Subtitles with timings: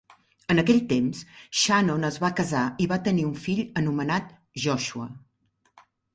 [0.51, 1.19] En aquell temps,
[1.63, 4.35] Shannon es va casar i va tenir un fill anomenat
[4.67, 5.09] Joshua.